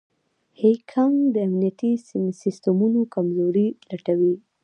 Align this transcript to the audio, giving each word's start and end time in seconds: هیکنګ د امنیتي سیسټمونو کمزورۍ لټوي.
هیکنګ 0.61 1.15
د 1.35 1.37
امنیتي 1.47 1.91
سیسټمونو 2.41 2.99
کمزورۍ 3.13 3.67
لټوي. 3.89 4.35